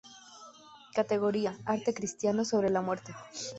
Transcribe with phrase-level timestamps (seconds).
[0.95, 3.13] Categoría:Arte cristiano sobre la muerte